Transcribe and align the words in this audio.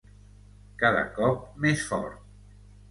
Cada 0.85 1.03
cop 1.21 1.39
més 1.67 1.87
fort. 1.93 2.63